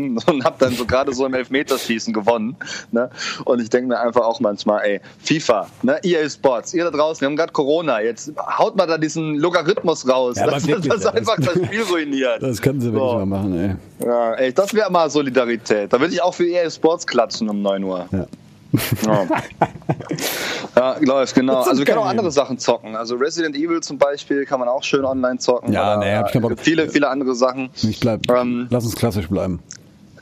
[0.02, 2.56] Durchschüssen und habe dann so gerade so im Elfmeterschießen gewonnen.
[2.92, 3.10] Ne?
[3.46, 6.00] Und ich denke mir einfach auch manchmal, ey, FIFA, ne?
[6.04, 10.08] EA Sports, ihr da draußen, wir haben gerade Corona, jetzt haut mal da diesen Logarithmus
[10.08, 10.38] raus.
[10.38, 12.42] Ja, das, wirklich, das, das einfach das Spiel ruiniert.
[12.52, 13.18] Das können sie wirklich so.
[13.18, 14.06] mal machen, ey.
[14.06, 15.94] Ja, ey, das wäre mal Solidarität.
[15.94, 18.08] Da würde ich auch für EA Sports klatschen um 9 Uhr.
[18.12, 18.26] Ja.
[19.06, 19.28] Ja.
[20.76, 21.62] ja, läuft, genau.
[21.62, 22.96] Also wir können auch andere Sachen zocken.
[22.96, 25.74] Also Resident Evil zum Beispiel kann man auch schön online zocken.
[25.74, 26.54] Ja, nee, hab ich keinen Bock.
[26.58, 27.70] Viele, viele andere Sachen.
[27.76, 29.60] Ich bleib, ähm, lass uns klassisch bleiben.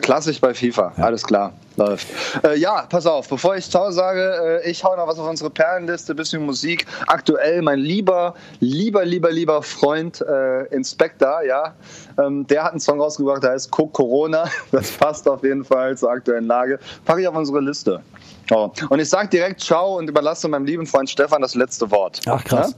[0.09, 1.03] Klassisch bei FIFA, ja.
[1.03, 2.07] alles klar, läuft.
[2.43, 5.51] Äh, ja, pass auf, bevor ich Ciao sage, äh, ich hau noch was auf unsere
[5.51, 6.87] Perlenliste, bisschen Musik.
[7.05, 11.75] Aktuell mein lieber, lieber, lieber, lieber Freund äh, Inspector, ja,
[12.17, 14.49] ähm, der hat einen Song rausgebracht, der heißt Cook Corona.
[14.71, 16.79] Das passt auf jeden Fall zur aktuellen Lage.
[17.05, 18.01] Packe ich auf unsere Liste.
[18.49, 18.71] Oh.
[18.89, 22.19] Und ich sage direkt Ciao und überlasse meinem lieben Freund Stefan das letzte Wort.
[22.25, 22.75] Ach krass.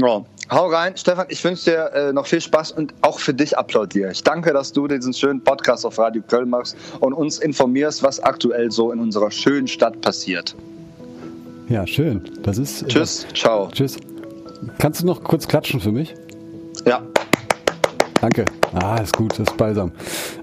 [0.00, 0.06] Ja?
[0.08, 0.26] Oh.
[0.50, 1.26] Hau rein, Stefan.
[1.28, 4.10] Ich wünsche dir äh, noch viel Spaß und auch für dich applaudiere.
[4.10, 8.20] Ich danke, dass du diesen schönen Podcast auf Radio Köln machst und uns informierst, was
[8.20, 10.56] aktuell so in unserer schönen Stadt passiert.
[11.68, 12.28] Ja, schön.
[12.42, 12.88] Das ist.
[12.88, 13.68] Tschüss, äh, ciao.
[13.72, 13.96] Tschüss.
[14.78, 16.14] Kannst du noch kurz klatschen für mich?
[16.84, 17.00] Ja.
[18.20, 18.44] Danke.
[18.72, 19.90] Ah, ist gut, ist balsam.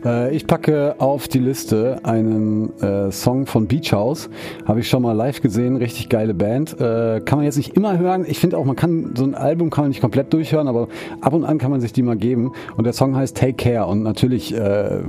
[0.03, 4.29] Äh, ich packe auf die Liste einen äh, Song von Beach House.
[4.65, 6.73] Habe ich schon mal live gesehen, richtig geile Band.
[6.73, 8.25] Äh, kann man jetzt nicht immer hören.
[8.27, 10.89] Ich finde auch, man kann so ein Album kann man nicht komplett durchhören, aber
[11.21, 12.51] ab und an kann man sich die mal geben.
[12.75, 13.87] Und der Song heißt Take Care.
[13.87, 14.99] Und natürlich, äh,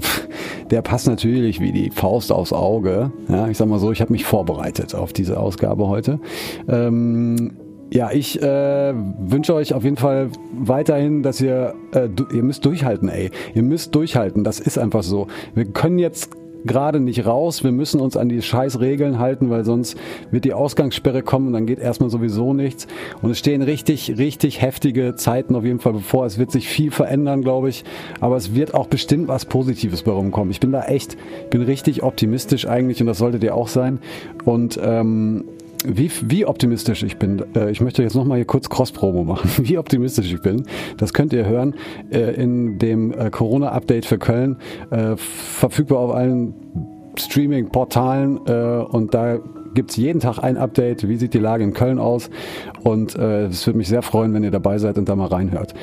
[0.70, 3.10] der passt natürlich wie die Faust aufs Auge.
[3.28, 6.20] Ja, ich sag mal so, ich habe mich vorbereitet auf diese Ausgabe heute.
[6.68, 7.50] Ähm,
[7.90, 12.64] ja, ich äh, wünsche euch auf jeden Fall weiterhin, dass ihr, äh, du, ihr müsst
[12.64, 13.30] durchhalten, ey.
[13.54, 15.26] Ihr müsst durchhalten, das ist einfach so.
[15.54, 16.30] Wir können jetzt
[16.64, 19.96] gerade nicht raus, wir müssen uns an die scheiß Regeln halten, weil sonst
[20.30, 22.86] wird die Ausgangssperre kommen und dann geht erstmal sowieso nichts.
[23.22, 26.26] Und es stehen richtig, richtig heftige Zeiten auf jeden Fall bevor.
[26.26, 27.84] Es wird sich viel verändern, glaube ich,
[28.20, 30.50] aber es wird auch bestimmt was Positives bei rumkommen.
[30.50, 31.16] Ich bin da echt,
[31.50, 34.00] bin richtig optimistisch eigentlich und das solltet ihr auch sein.
[34.44, 35.44] Und ähm,
[35.84, 37.42] wie, wie optimistisch ich bin.
[37.54, 39.50] Äh, ich möchte jetzt nochmal hier kurz Cross-Promo machen.
[39.66, 40.64] Wie optimistisch ich bin,
[40.96, 41.74] das könnt ihr hören
[42.10, 44.56] äh, in dem äh, Corona-Update für Köln.
[45.16, 46.54] Verfügbar auf allen
[47.16, 49.38] Streaming-Portalen und da
[49.74, 51.08] gibt's jeden Tag ein Update.
[51.08, 52.30] Wie sieht die Lage in Köln aus?
[52.84, 55.74] Und es würde mich sehr freuen, wenn ihr dabei seid und da mal reinhört.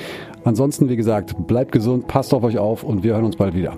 [0.44, 3.78] Ansonsten, wie gesagt, bleibt gesund, passt auf euch auf und wir hören uns bald wieder.